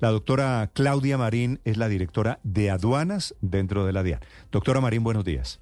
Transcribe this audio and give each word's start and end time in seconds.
La 0.00 0.10
doctora 0.10 0.70
Claudia 0.72 1.18
Marín 1.18 1.60
es 1.64 1.76
la 1.76 1.88
directora 1.88 2.38
de 2.42 2.70
aduanas 2.70 3.34
dentro 3.40 3.86
de 3.86 3.92
la 3.92 4.02
DIAN. 4.02 4.20
Doctora 4.52 4.80
Marín, 4.80 5.02
buenos 5.04 5.24
días. 5.24 5.60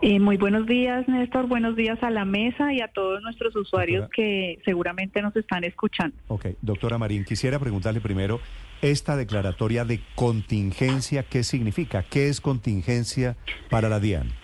Eh, 0.00 0.18
muy 0.18 0.36
buenos 0.36 0.66
días, 0.66 1.06
Néstor. 1.06 1.46
Buenos 1.46 1.76
días 1.76 2.02
a 2.02 2.10
la 2.10 2.24
mesa 2.24 2.72
y 2.72 2.80
a 2.80 2.88
todos 2.88 3.22
nuestros 3.22 3.54
usuarios 3.54 4.10
que 4.10 4.58
seguramente 4.64 5.22
nos 5.22 5.36
están 5.36 5.62
escuchando. 5.62 6.16
Ok, 6.26 6.46
doctora 6.60 6.98
Marín, 6.98 7.24
quisiera 7.24 7.60
preguntarle 7.60 8.00
primero, 8.00 8.40
esta 8.80 9.16
declaratoria 9.16 9.84
de 9.84 10.00
contingencia, 10.16 11.22
¿qué 11.22 11.44
significa? 11.44 12.02
¿Qué 12.02 12.28
es 12.28 12.40
contingencia 12.40 13.36
para 13.70 13.88
la 13.88 14.00
DIAN? 14.00 14.41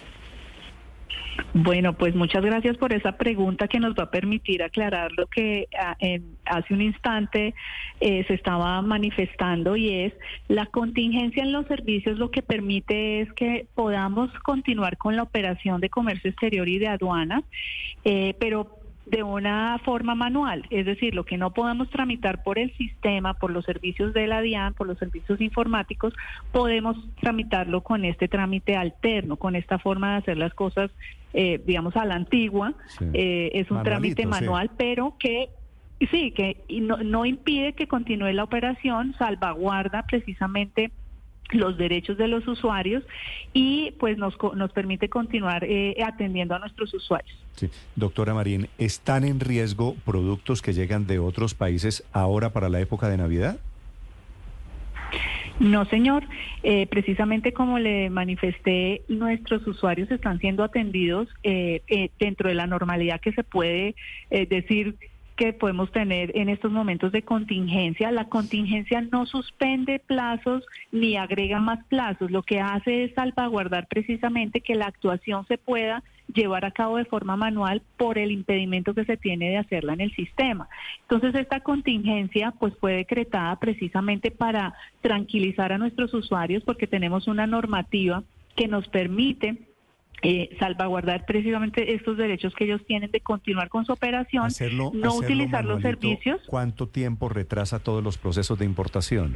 Bueno, 1.54 1.94
pues 1.94 2.14
muchas 2.14 2.44
gracias 2.44 2.76
por 2.76 2.92
esa 2.92 3.16
pregunta 3.16 3.68
que 3.68 3.80
nos 3.80 3.94
va 3.94 4.04
a 4.04 4.10
permitir 4.10 4.62
aclarar 4.62 5.12
lo 5.12 5.26
que 5.26 5.68
ah, 5.78 5.96
hace 6.44 6.74
un 6.74 6.82
instante 6.82 7.54
eh, 8.00 8.24
se 8.26 8.34
estaba 8.34 8.80
manifestando 8.82 9.76
y 9.76 9.90
es 9.92 10.12
la 10.48 10.66
contingencia 10.66 11.42
en 11.42 11.52
los 11.52 11.66
servicios 11.66 12.18
lo 12.18 12.30
que 12.30 12.42
permite 12.42 13.20
es 13.20 13.32
que 13.32 13.66
podamos 13.74 14.30
continuar 14.40 14.96
con 14.98 15.16
la 15.16 15.22
operación 15.22 15.80
de 15.80 15.90
comercio 15.90 16.30
exterior 16.30 16.68
y 16.68 16.78
de 16.78 16.88
aduanas, 16.88 17.44
eh, 18.04 18.34
pero 18.38 18.78
de 19.10 19.22
una 19.22 19.80
forma 19.84 20.14
manual, 20.14 20.66
es 20.70 20.84
decir, 20.84 21.14
lo 21.14 21.24
que 21.24 21.38
no 21.38 21.52
podemos 21.52 21.88
tramitar 21.88 22.42
por 22.42 22.58
el 22.58 22.76
sistema, 22.76 23.34
por 23.34 23.50
los 23.50 23.64
servicios 23.64 24.12
de 24.12 24.26
la 24.26 24.42
DIAN, 24.42 24.74
por 24.74 24.86
los 24.86 24.98
servicios 24.98 25.40
informáticos, 25.40 26.12
podemos 26.52 26.96
tramitarlo 27.20 27.82
con 27.82 28.04
este 28.04 28.28
trámite 28.28 28.76
alterno, 28.76 29.36
con 29.36 29.56
esta 29.56 29.78
forma 29.78 30.12
de 30.12 30.16
hacer 30.18 30.36
las 30.36 30.52
cosas, 30.52 30.90
eh, 31.32 31.60
digamos, 31.64 31.96
a 31.96 32.04
la 32.04 32.14
antigua. 32.14 32.74
Eh, 33.12 33.50
es 33.54 33.70
un 33.70 33.82
trámite 33.82 34.26
manual, 34.26 34.70
pero 34.76 35.16
que 35.18 35.50
sí, 36.10 36.32
que 36.32 36.64
no, 36.80 36.98
no 36.98 37.26
impide 37.26 37.72
que 37.72 37.86
continúe 37.86 38.32
la 38.32 38.44
operación, 38.44 39.14
salvaguarda 39.18 40.04
precisamente 40.06 40.90
los 41.50 41.78
derechos 41.78 42.18
de 42.18 42.28
los 42.28 42.46
usuarios 42.46 43.02
y 43.52 43.92
pues 43.98 44.18
nos, 44.18 44.36
nos 44.54 44.72
permite 44.72 45.08
continuar 45.08 45.64
eh, 45.64 45.96
atendiendo 46.04 46.54
a 46.54 46.58
nuestros 46.58 46.92
usuarios. 46.92 47.36
Sí. 47.56 47.70
Doctora 47.96 48.34
Marín, 48.34 48.68
¿están 48.78 49.24
en 49.24 49.40
riesgo 49.40 49.94
productos 50.04 50.62
que 50.62 50.72
llegan 50.72 51.06
de 51.06 51.18
otros 51.18 51.54
países 51.54 52.04
ahora 52.12 52.52
para 52.52 52.68
la 52.68 52.80
época 52.80 53.08
de 53.08 53.16
Navidad? 53.16 53.58
No, 55.60 55.84
señor. 55.86 56.24
Eh, 56.62 56.86
precisamente 56.86 57.52
como 57.52 57.78
le 57.78 58.10
manifesté, 58.10 59.02
nuestros 59.08 59.66
usuarios 59.66 60.10
están 60.10 60.38
siendo 60.38 60.62
atendidos 60.62 61.28
eh, 61.42 62.10
dentro 62.18 62.48
de 62.48 62.54
la 62.54 62.66
normalidad 62.66 63.20
que 63.20 63.32
se 63.32 63.44
puede 63.44 63.94
decir 64.30 64.96
que 65.38 65.52
podemos 65.52 65.92
tener 65.92 66.36
en 66.36 66.48
estos 66.48 66.72
momentos 66.72 67.12
de 67.12 67.22
contingencia. 67.22 68.10
La 68.10 68.28
contingencia 68.28 69.00
no 69.00 69.24
suspende 69.24 70.00
plazos 70.00 70.66
ni 70.90 71.16
agrega 71.16 71.60
más 71.60 71.84
plazos. 71.84 72.32
Lo 72.32 72.42
que 72.42 72.60
hace 72.60 73.04
es 73.04 73.14
salvaguardar 73.14 73.86
precisamente 73.86 74.60
que 74.60 74.74
la 74.74 74.86
actuación 74.86 75.46
se 75.46 75.56
pueda 75.56 76.02
llevar 76.34 76.64
a 76.64 76.72
cabo 76.72 76.96
de 76.96 77.04
forma 77.04 77.36
manual 77.36 77.82
por 77.96 78.18
el 78.18 78.32
impedimento 78.32 78.94
que 78.94 79.04
se 79.04 79.16
tiene 79.16 79.50
de 79.50 79.58
hacerla 79.58 79.92
en 79.92 80.00
el 80.00 80.14
sistema. 80.16 80.68
Entonces, 81.02 81.36
esta 81.36 81.60
contingencia 81.60 82.52
pues 82.58 82.74
fue 82.80 82.94
decretada 82.94 83.54
precisamente 83.60 84.32
para 84.32 84.74
tranquilizar 85.02 85.72
a 85.72 85.78
nuestros 85.78 86.12
usuarios 86.14 86.64
porque 86.64 86.88
tenemos 86.88 87.28
una 87.28 87.46
normativa 87.46 88.24
que 88.56 88.66
nos 88.66 88.88
permite 88.88 89.67
eh, 90.22 90.56
salvaguardar 90.58 91.24
precisamente 91.26 91.94
estos 91.94 92.16
derechos 92.16 92.54
que 92.54 92.64
ellos 92.64 92.84
tienen 92.86 93.10
de 93.10 93.20
continuar 93.20 93.68
con 93.68 93.84
su 93.84 93.92
operación, 93.92 94.50
no 94.94 95.14
utilizar 95.14 95.64
los 95.64 95.82
servicios. 95.82 96.40
¿Cuánto 96.46 96.88
tiempo 96.88 97.28
retrasa 97.28 97.78
todos 97.78 98.02
los 98.02 98.18
procesos 98.18 98.58
de 98.58 98.64
importación? 98.64 99.34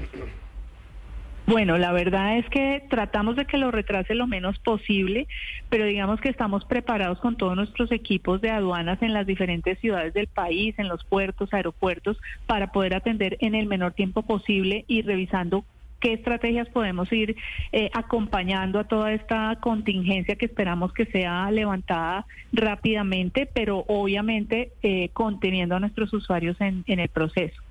Bueno, 1.46 1.76
la 1.76 1.92
verdad 1.92 2.38
es 2.38 2.48
que 2.48 2.84
tratamos 2.88 3.34
de 3.34 3.46
que 3.46 3.58
lo 3.58 3.72
retrase 3.72 4.14
lo 4.14 4.28
menos 4.28 4.58
posible, 4.60 5.26
pero 5.68 5.84
digamos 5.84 6.20
que 6.20 6.28
estamos 6.28 6.64
preparados 6.64 7.18
con 7.18 7.36
todos 7.36 7.56
nuestros 7.56 7.90
equipos 7.90 8.40
de 8.40 8.50
aduanas 8.50 9.02
en 9.02 9.12
las 9.12 9.26
diferentes 9.26 9.78
ciudades 9.80 10.14
del 10.14 10.28
país, 10.28 10.78
en 10.78 10.88
los 10.88 11.04
puertos, 11.04 11.52
aeropuertos, 11.52 12.16
para 12.46 12.70
poder 12.70 12.94
atender 12.94 13.38
en 13.40 13.56
el 13.56 13.66
menor 13.66 13.92
tiempo 13.92 14.22
posible 14.22 14.84
y 14.86 15.02
revisando 15.02 15.64
qué 16.02 16.12
estrategias 16.12 16.68
podemos 16.68 17.10
ir 17.12 17.36
eh, 17.70 17.88
acompañando 17.94 18.80
a 18.80 18.84
toda 18.84 19.14
esta 19.14 19.56
contingencia 19.60 20.36
que 20.36 20.46
esperamos 20.46 20.92
que 20.92 21.06
sea 21.06 21.50
levantada 21.50 22.26
rápidamente, 22.52 23.46
pero 23.46 23.84
obviamente 23.88 24.72
eh, 24.82 25.10
conteniendo 25.12 25.76
a 25.76 25.80
nuestros 25.80 26.12
usuarios 26.12 26.56
en 26.60 26.84
el 26.86 27.08
proceso. 27.08 27.62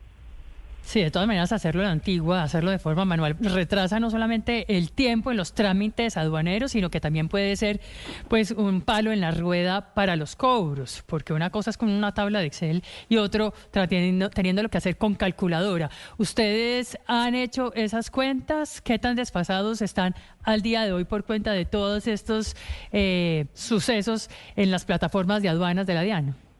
Sí, 0.83 1.01
de 1.01 1.11
todas 1.11 1.27
maneras, 1.27 1.51
hacerlo 1.51 1.83
de 1.83 1.87
antigua, 1.87 2.43
hacerlo 2.43 2.71
de 2.71 2.79
forma 2.79 3.05
manual, 3.05 3.37
retrasa 3.39 3.99
no 3.99 4.09
solamente 4.09 4.77
el 4.77 4.91
tiempo 4.91 5.31
en 5.31 5.37
los 5.37 5.53
trámites 5.53 6.17
aduaneros, 6.17 6.71
sino 6.71 6.89
que 6.89 6.99
también 6.99 7.29
puede 7.29 7.55
ser 7.55 7.79
pues 8.27 8.51
un 8.51 8.81
palo 8.81 9.11
en 9.11 9.21
la 9.21 9.31
rueda 9.31 9.93
para 9.93 10.15
los 10.15 10.35
cobros, 10.35 11.03
porque 11.05 11.33
una 11.33 11.49
cosa 11.49 11.69
es 11.69 11.77
con 11.77 11.89
una 11.89 12.13
tabla 12.13 12.39
de 12.39 12.47
Excel 12.47 12.83
y 13.07 13.17
otro 13.17 13.53
teniendo, 13.71 14.63
lo 14.63 14.69
que 14.69 14.77
hacer 14.77 14.97
con 14.97 15.15
calculadora. 15.15 15.89
¿Ustedes 16.17 16.97
han 17.07 17.35
hecho 17.35 17.73
esas 17.73 18.11
cuentas? 18.11 18.81
¿Qué 18.81 18.99
tan 18.99 19.15
desfasados 19.15 19.81
están 19.81 20.15
al 20.43 20.61
día 20.61 20.83
de 20.83 20.91
hoy 20.91 21.05
por 21.05 21.23
cuenta 21.23 21.53
de 21.53 21.65
todos 21.65 22.07
estos 22.07 22.55
eh, 22.91 23.45
sucesos 23.53 24.29
en 24.55 24.71
las 24.71 24.83
plataformas 24.83 25.41
de 25.41 25.49
aduanas 25.49 25.87
de 25.87 25.93
la 25.93 26.01
DIAN? 26.01 26.50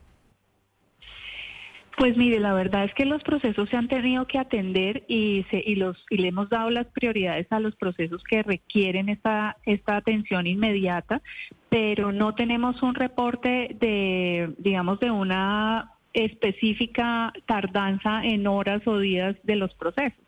Pues 2.01 2.17
mire, 2.17 2.39
la 2.39 2.55
verdad 2.55 2.85
es 2.85 2.95
que 2.95 3.05
los 3.05 3.21
procesos 3.21 3.69
se 3.69 3.77
han 3.77 3.87
tenido 3.87 4.25
que 4.25 4.39
atender 4.39 5.03
y, 5.07 5.45
se, 5.51 5.61
y, 5.63 5.75
los, 5.75 6.03
y 6.09 6.17
le 6.17 6.29
hemos 6.29 6.49
dado 6.49 6.71
las 6.71 6.87
prioridades 6.87 7.45
a 7.51 7.59
los 7.59 7.75
procesos 7.75 8.23
que 8.23 8.41
requieren 8.41 9.07
esta, 9.07 9.57
esta 9.67 9.97
atención 9.97 10.47
inmediata, 10.47 11.21
pero 11.69 12.11
no 12.11 12.33
tenemos 12.33 12.81
un 12.81 12.95
reporte 12.95 13.77
de, 13.79 14.51
digamos, 14.57 14.99
de 14.99 15.11
una 15.11 15.91
específica 16.13 17.33
tardanza 17.45 18.25
en 18.25 18.47
horas 18.47 18.81
o 18.87 18.97
días 18.97 19.35
de 19.43 19.57
los 19.57 19.71
procesos. 19.75 20.25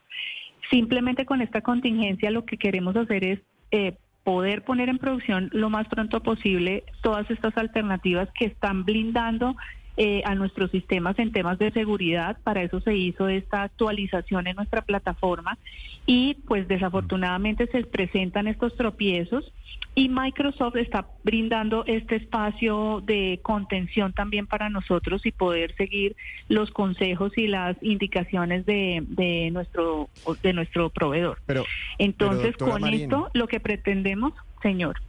Simplemente 0.70 1.26
con 1.26 1.42
esta 1.42 1.62
contingencia 1.62 2.30
lo 2.30 2.46
que 2.46 2.58
queremos 2.58 2.96
hacer 2.96 3.24
es 3.24 3.40
eh, 3.72 3.98
poder 4.24 4.64
poner 4.64 4.90
en 4.90 5.00
producción 5.00 5.50
lo 5.52 5.72
más 5.72 5.88
pronto 5.88 6.22
posible 6.22 6.84
todas 7.02 7.28
estas 7.32 7.58
alternativas 7.58 8.30
que 8.38 8.46
están 8.46 8.86
blindando 8.86 9.56
eh, 9.98 10.22
a 10.26 10.34
nuestros 10.36 10.72
sistemas 10.72 11.20
en 11.20 11.32
temas 11.32 11.60
de 11.60 11.72
seguridad. 11.72 12.38
Para 12.44 12.64
eso 12.64 12.82
se 12.82 12.96
hizo 12.96 13.28
esta 13.28 13.64
actualización 13.64 14.48
en 14.48 14.56
nuestra 14.56 14.82
plataforma 14.82 15.58
y 16.06 16.36
pues 16.48 16.68
desafortunadamente 16.68 17.68
se 17.68 17.84
presentan 17.84 18.48
estos 18.48 18.76
tropiezos 18.76 19.52
y 19.96 20.10
Microsoft 20.10 20.78
está 20.78 21.08
brindando 21.24 21.84
este 21.86 22.16
espacio 22.16 23.02
de 23.06 23.40
contención 23.44 24.14
también 24.14 24.48
para 24.48 24.70
nosotros 24.70 25.26
y 25.26 25.32
poder 25.32 25.76
seguir 25.76 26.16
los 26.50 26.72
consejos 26.72 27.38
y 27.38 27.48
las 27.48 27.78
indicaciones 27.82 28.66
de, 28.66 29.04
de 29.08 29.52
nuestro 29.52 30.10
de 30.42 30.54
nuestro 30.54 30.90
proveedor. 30.90 31.38
Pero, 31.46 31.66
Entonces, 32.00 32.58
con 32.58 32.88
esto 32.88 33.30
lo 33.34 33.48
que 33.48 33.60
pretendemos, 33.60 34.34
señor. 34.64 35.00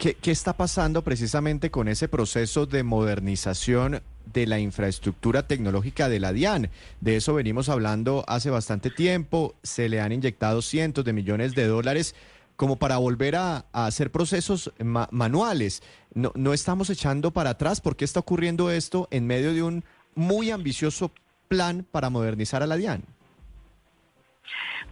¿Qué, 0.00 0.16
está 0.30 0.56
pasando 0.56 1.04
precisamente 1.04 1.70
con 1.70 1.86
ese 1.86 2.08
proceso 2.08 2.64
de 2.64 2.82
modernización 2.82 4.00
de 4.32 4.46
la 4.46 4.58
infraestructura 4.58 5.46
tecnológica 5.46 6.08
de 6.08 6.18
la 6.18 6.32
DIAN? 6.32 6.70
De 7.02 7.16
eso 7.16 7.34
venimos 7.34 7.68
hablando 7.68 8.24
hace 8.26 8.48
bastante 8.48 8.88
tiempo, 8.88 9.54
se 9.62 9.90
le 9.90 10.00
han 10.00 10.12
inyectado 10.12 10.62
cientos 10.62 11.04
de 11.04 11.12
millones 11.12 11.54
de 11.54 11.66
dólares 11.66 12.14
como 12.56 12.76
para 12.76 12.96
volver 12.96 13.36
a, 13.36 13.66
hacer 13.74 14.10
procesos 14.10 14.72
manuales. 14.78 15.82
No, 16.14 16.32
no 16.34 16.54
estamos 16.54 16.88
echando 16.88 17.30
para 17.32 17.50
atrás. 17.50 17.82
¿Por 17.82 17.94
qué 17.94 18.06
está 18.06 18.20
ocurriendo 18.20 18.70
esto 18.70 19.06
en 19.10 19.26
medio 19.26 19.52
de 19.52 19.62
un 19.62 19.84
muy 20.14 20.50
ambicioso 20.50 21.12
plan 21.46 21.86
para 21.90 22.08
modernizar 22.08 22.62
a 22.62 22.66
la 22.66 22.78
DIAN? 22.78 23.04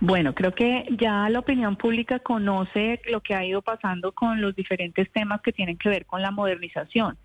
Bueno, 0.00 0.33
creo 0.33 0.55
que 0.55 0.87
ya 0.97 1.29
la 1.29 1.41
opinión 1.41 1.75
pública 1.75 2.21
conoce 2.21 3.00
lo 3.11 3.21
que 3.21 3.35
ha 3.35 3.45
ido 3.45 3.62
pasando 3.62 4.12
con 4.12 4.41
los 4.41 4.55
diferentes 4.55 5.11
temas 5.11 5.43
que 5.43 5.53
tienen 5.53 5.77
que 5.77 5.89
ver 5.89 6.06
con 6.06 6.23
la 6.23 6.31
modernización. 6.31 7.19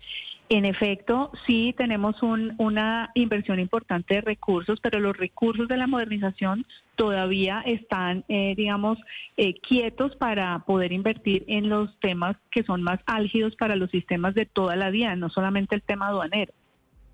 En 0.48 0.64
efecto, 0.64 1.30
sí 1.46 1.74
tenemos 1.78 2.16
una 2.22 3.10
inversión 3.14 3.60
importante 3.60 4.14
de 4.14 4.20
recursos, 4.20 4.80
pero 4.80 4.98
los 4.98 5.16
recursos 5.16 5.68
de 5.68 5.76
la 5.76 5.86
modernización 5.86 6.66
todavía 6.96 7.62
están, 7.64 8.24
eh, 8.28 8.54
digamos, 8.56 8.98
eh, 9.36 9.54
quietos 9.54 10.16
para 10.16 10.58
poder 10.66 10.92
invertir 10.92 11.44
en 11.46 11.68
los 11.68 11.98
temas 12.00 12.36
que 12.50 12.64
son 12.64 12.82
más 12.82 13.00
álgidos 13.06 13.56
para 13.56 13.76
los 13.76 13.90
sistemas 13.90 14.34
de 14.34 14.46
toda 14.46 14.76
la 14.76 14.90
vida, 14.90 15.16
no 15.16 15.30
solamente 15.30 15.76
el 15.76 15.82
tema 15.82 16.08
aduanero. 16.08 16.52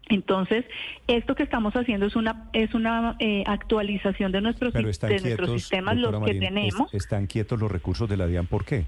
Entonces, 0.09 0.65
esto 1.07 1.35
que 1.35 1.45
estamos 1.45 1.75
haciendo 1.75 2.07
es 2.07 2.17
una 2.17 2.51
es 2.53 2.75
una 2.75 3.17
eh, 3.21 3.45
actualización 3.47 4.33
de 4.33 4.41
nuestros, 4.41 4.73
de 4.73 4.83
nuestros 4.83 5.51
sistemas, 5.53 5.97
los 5.97 6.25
que 6.25 6.35
tenemos. 6.35 6.93
¿Están 6.93 7.27
quietos 7.27 7.61
los 7.61 7.71
recursos 7.71 8.09
de 8.09 8.17
la 8.17 8.27
DIAN? 8.27 8.47
¿Por 8.47 8.65
qué? 8.65 8.87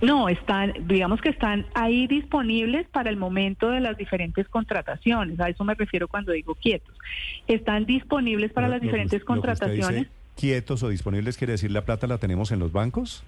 No, 0.00 0.28
están, 0.28 0.74
digamos 0.86 1.20
que 1.20 1.30
están 1.30 1.66
ahí 1.74 2.06
disponibles 2.06 2.86
para 2.88 3.10
el 3.10 3.16
momento 3.16 3.70
de 3.70 3.80
las 3.80 3.96
diferentes 3.96 4.48
contrataciones. 4.48 5.38
A 5.40 5.48
eso 5.48 5.64
me 5.64 5.74
refiero 5.74 6.08
cuando 6.08 6.32
digo 6.32 6.54
quietos. 6.56 6.94
Están 7.46 7.86
disponibles 7.86 8.52
para 8.52 8.68
las 8.68 8.80
diferentes 8.80 9.24
contrataciones. 9.24 10.08
quietos 10.36 10.82
o 10.82 10.88
disponibles 10.88 11.38
quiere 11.38 11.52
decir 11.52 11.70
la 11.70 11.84
plata 11.84 12.06
la 12.06 12.18
tenemos 12.18 12.50
en 12.52 12.58
los 12.58 12.72
bancos. 12.72 13.24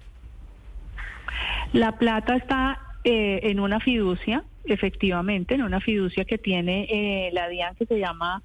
La 1.73 1.97
plata 1.97 2.35
está 2.35 2.79
eh, 3.03 3.39
en 3.43 3.59
una 3.59 3.79
fiducia, 3.79 4.43
efectivamente, 4.67 5.55
en 5.55 5.63
una 5.63 5.79
fiducia 5.79 6.25
que 6.25 6.37
tiene 6.37 6.87
eh, 6.89 7.29
la 7.33 7.47
DIAN 7.47 7.75
que 7.75 7.85
se 7.85 7.99
llama 7.99 8.41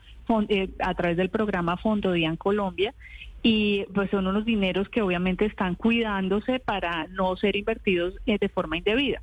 eh, 0.48 0.70
a 0.80 0.94
través 0.94 1.16
del 1.16 1.30
programa 1.30 1.76
Fondo 1.76 2.12
DIAN 2.12 2.36
Colombia 2.36 2.94
y 3.42 3.84
pues 3.92 4.10
son 4.10 4.26
unos 4.26 4.44
dineros 4.44 4.88
que 4.88 5.02
obviamente 5.02 5.44
están 5.44 5.74
cuidándose 5.74 6.60
para 6.60 7.06
no 7.08 7.36
ser 7.36 7.56
invertidos 7.56 8.14
de 8.24 8.48
forma 8.48 8.76
indebida. 8.76 9.20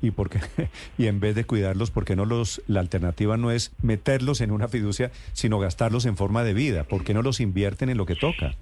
¿Y 0.00 0.10
por 0.10 0.30
qué? 0.30 0.40
Y 0.98 1.06
en 1.06 1.20
vez 1.20 1.34
de 1.34 1.44
cuidarlos, 1.44 1.90
¿por 1.90 2.04
qué 2.04 2.16
no 2.16 2.24
los 2.24 2.62
la 2.66 2.80
alternativa 2.80 3.36
no 3.36 3.50
es 3.50 3.72
meterlos 3.82 4.40
en 4.40 4.50
una 4.50 4.68
fiducia, 4.68 5.10
sino 5.32 5.58
gastarlos 5.58 6.06
en 6.06 6.16
forma 6.16 6.44
de 6.44 6.54
vida? 6.54 6.84
¿Por 6.84 7.04
qué 7.04 7.14
no 7.14 7.22
los 7.22 7.40
invierten 7.40 7.90
en 7.90 7.96
lo 7.96 8.06
que 8.06 8.14
toca? 8.14 8.54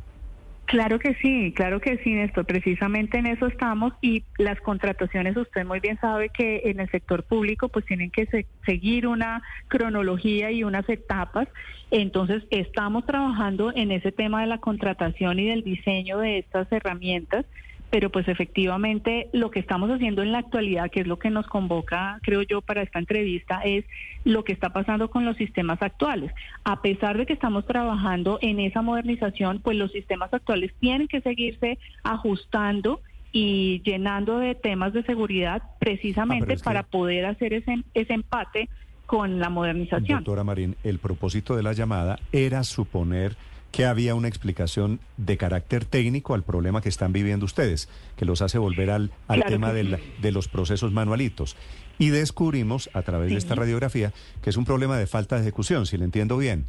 Claro 0.66 0.98
que 0.98 1.14
sí, 1.22 1.52
claro 1.54 1.80
que 1.80 1.98
sí, 1.98 2.12
Néstor. 2.12 2.44
Precisamente 2.44 3.18
en 3.18 3.26
eso 3.26 3.46
estamos 3.46 3.92
y 4.02 4.24
las 4.36 4.60
contrataciones, 4.60 5.36
usted 5.36 5.64
muy 5.64 5.78
bien 5.78 5.96
sabe 6.00 6.28
que 6.28 6.62
en 6.64 6.80
el 6.80 6.90
sector 6.90 7.22
público 7.22 7.68
pues 7.68 7.86
tienen 7.86 8.10
que 8.10 8.28
seguir 8.64 9.06
una 9.06 9.44
cronología 9.68 10.50
y 10.50 10.64
unas 10.64 10.88
etapas. 10.88 11.46
Entonces 11.92 12.42
estamos 12.50 13.06
trabajando 13.06 13.72
en 13.76 13.92
ese 13.92 14.10
tema 14.10 14.40
de 14.40 14.48
la 14.48 14.58
contratación 14.58 15.38
y 15.38 15.46
del 15.46 15.62
diseño 15.62 16.18
de 16.18 16.38
estas 16.38 16.70
herramientas 16.72 17.46
pero 17.90 18.10
pues 18.10 18.28
efectivamente 18.28 19.28
lo 19.32 19.50
que 19.50 19.60
estamos 19.60 19.90
haciendo 19.90 20.22
en 20.22 20.32
la 20.32 20.38
actualidad, 20.38 20.90
que 20.90 21.00
es 21.00 21.06
lo 21.06 21.18
que 21.18 21.30
nos 21.30 21.46
convoca, 21.46 22.18
creo 22.22 22.42
yo, 22.42 22.60
para 22.60 22.82
esta 22.82 22.98
entrevista, 22.98 23.60
es 23.64 23.84
lo 24.24 24.44
que 24.44 24.52
está 24.52 24.70
pasando 24.70 25.08
con 25.10 25.24
los 25.24 25.36
sistemas 25.36 25.80
actuales. 25.80 26.32
A 26.64 26.82
pesar 26.82 27.16
de 27.16 27.26
que 27.26 27.32
estamos 27.32 27.66
trabajando 27.66 28.38
en 28.42 28.60
esa 28.60 28.82
modernización, 28.82 29.60
pues 29.60 29.76
los 29.76 29.92
sistemas 29.92 30.32
actuales 30.34 30.72
tienen 30.80 31.08
que 31.08 31.20
seguirse 31.20 31.78
ajustando 32.02 33.00
y 33.32 33.82
llenando 33.84 34.38
de 34.38 34.54
temas 34.54 34.92
de 34.92 35.02
seguridad 35.02 35.62
precisamente 35.78 36.54
ah, 36.54 36.64
para 36.64 36.82
poder 36.82 37.26
hacer 37.26 37.52
ese, 37.52 37.84
ese 37.94 38.14
empate 38.14 38.68
con 39.06 39.38
la 39.38 39.50
modernización. 39.50 40.18
Doctora 40.18 40.42
Marín, 40.42 40.76
el 40.82 40.98
propósito 40.98 41.54
de 41.54 41.62
la 41.62 41.72
llamada 41.72 42.18
era 42.32 42.64
suponer 42.64 43.36
que 43.76 43.84
había 43.84 44.14
una 44.14 44.26
explicación 44.26 45.00
de 45.18 45.36
carácter 45.36 45.84
técnico 45.84 46.32
al 46.32 46.42
problema 46.42 46.80
que 46.80 46.88
están 46.88 47.12
viviendo 47.12 47.44
ustedes, 47.44 47.90
que 48.16 48.24
los 48.24 48.40
hace 48.40 48.56
volver 48.56 48.88
al, 48.88 49.10
al 49.28 49.44
tema 49.44 49.70
de 49.74 50.32
los 50.32 50.48
procesos 50.48 50.92
manualitos. 50.92 51.58
Y 51.98 52.08
descubrimos 52.08 52.88
a 52.94 53.02
través 53.02 53.28
de 53.28 53.36
esta 53.36 53.54
radiografía 53.54 54.14
que 54.40 54.48
es 54.48 54.56
un 54.56 54.64
problema 54.64 54.96
de 54.96 55.06
falta 55.06 55.36
de 55.36 55.42
ejecución, 55.42 55.84
si 55.84 55.98
le 55.98 56.06
entiendo 56.06 56.38
bien. 56.38 56.64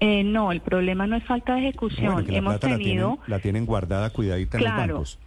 Eh, 0.00 0.24
no, 0.24 0.50
el 0.50 0.60
problema 0.60 1.06
no 1.06 1.14
es 1.14 1.22
falta 1.22 1.54
de 1.54 1.68
ejecución. 1.68 2.26
Hemos 2.28 2.58
tenido... 2.58 3.20
La 3.28 3.38
tienen, 3.38 3.64
guardada, 3.64 4.10
cuidadita 4.10 4.58
en 4.58 4.64
los 4.64 4.72
bancos. 4.72 5.18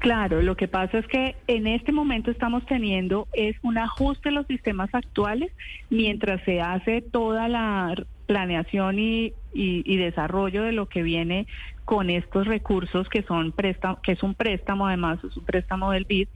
Claro, 0.00 0.42
lo 0.42 0.56
que 0.56 0.66
pasa 0.66 0.98
es 0.98 1.06
que 1.06 1.36
en 1.46 1.68
este 1.68 1.92
momento 1.92 2.32
estamos 2.32 2.66
teniendo 2.66 3.28
es 3.32 3.54
un 3.62 3.78
ajuste 3.78 4.30
en 4.30 4.34
los 4.34 4.48
sistemas 4.48 4.92
actuales 4.92 5.52
mientras 5.90 6.42
se 6.42 6.60
hace 6.60 7.02
toda 7.02 7.46
la 7.46 7.94
planeación 8.26 8.98
y, 8.98 9.34
y, 9.52 9.96
desarrollo 9.96 10.62
de 10.62 10.72
lo 10.72 10.86
que 10.86 11.02
viene 11.02 11.46
con 11.84 12.10
estos 12.10 12.46
recursos 12.46 13.08
que 13.08 13.22
son 13.22 13.52
préstamo, 13.52 14.00
que 14.02 14.12
es 14.12 14.22
un 14.22 14.34
préstamo 14.34 14.86
además 14.86 15.18
es 15.24 15.36
un 15.36 15.44
préstamo 15.44 15.90
del 15.90 16.04
BID 16.04 16.28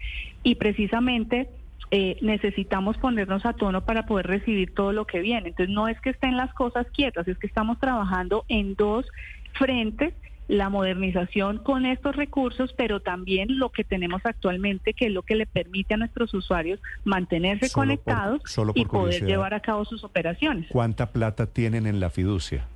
y 0.42 0.56
precisamente 0.56 1.48
eh, 1.92 2.16
necesitamos 2.20 2.98
ponernos 2.98 3.46
a 3.46 3.52
tono 3.52 3.84
para 3.84 4.06
poder 4.06 4.26
recibir 4.26 4.74
todo 4.74 4.92
lo 4.92 5.06
que 5.06 5.20
viene. 5.20 5.50
Entonces 5.50 5.72
no 5.72 5.86
es 5.86 6.00
que 6.00 6.10
estén 6.10 6.36
las 6.36 6.52
cosas 6.52 6.86
quietas, 6.92 7.28
es 7.28 7.38
que 7.38 7.46
estamos 7.46 7.78
trabajando 7.78 8.44
en 8.48 8.74
dos 8.74 9.06
frentes 9.52 10.12
la 10.48 10.68
modernización 10.68 11.58
con 11.58 11.86
estos 11.86 12.14
recursos, 12.14 12.72
pero 12.76 13.00
también 13.00 13.58
lo 13.58 13.70
que 13.70 13.84
tenemos 13.84 14.22
actualmente, 14.24 14.94
que 14.94 15.06
es 15.06 15.12
lo 15.12 15.22
que 15.22 15.34
le 15.34 15.46
permite 15.46 15.94
a 15.94 15.96
nuestros 15.96 16.32
usuarios 16.34 16.80
mantenerse 17.04 17.70
conectados 17.70 18.42
y 18.74 18.84
poder 18.84 19.24
llevar 19.24 19.54
a 19.54 19.60
cabo 19.60 19.84
sus 19.84 20.04
operaciones. 20.04 20.66
¿Cuánta 20.70 21.12
plata 21.12 21.46
tienen 21.46 21.86
en 21.86 22.00
la 22.00 22.10
fiducia? 22.10 22.66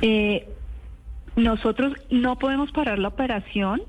Eh, 0.00 0.48
nosotros 1.36 1.94
no 2.10 2.38
podemos 2.38 2.72
parar 2.72 2.98
la 2.98 3.08
operación. 3.08 3.82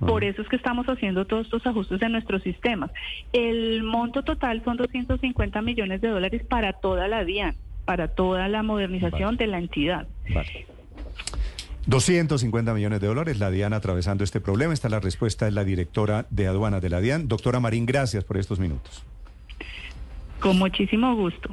Por 0.00 0.22
eso 0.22 0.42
es 0.42 0.48
que 0.48 0.54
estamos 0.54 0.86
haciendo 0.86 1.26
todos 1.26 1.46
estos 1.46 1.66
ajustes 1.66 2.00
en 2.02 2.12
nuestros 2.12 2.42
sistemas. 2.44 2.92
El 3.32 3.82
monto 3.82 4.22
total 4.22 4.62
son 4.64 4.76
250 4.76 5.60
millones 5.60 6.00
de 6.00 6.08
dólares 6.08 6.44
para 6.48 6.72
toda 6.74 7.08
la 7.08 7.24
DIAN 7.24 7.56
para 7.88 8.08
toda 8.08 8.48
la 8.48 8.62
modernización 8.62 9.38
de 9.38 9.46
la 9.46 9.58
entidad. 9.58 10.06
250 11.86 12.74
millones 12.74 13.00
de 13.00 13.06
dólares, 13.06 13.38
la 13.38 13.50
DIAN 13.50 13.72
atravesando 13.72 14.24
este 14.24 14.42
problema. 14.42 14.74
Esta 14.74 14.88
es 14.88 14.92
la 14.92 15.00
respuesta 15.00 15.46
de 15.46 15.52
la 15.52 15.64
directora 15.64 16.26
de 16.28 16.46
aduanas 16.48 16.82
de 16.82 16.90
la 16.90 17.00
DIAN. 17.00 17.28
Doctora 17.28 17.60
Marín, 17.60 17.86
gracias 17.86 18.24
por 18.24 18.36
estos 18.36 18.58
minutos. 18.58 19.02
Con 20.38 20.58
muchísimo 20.58 21.16
gusto. 21.16 21.48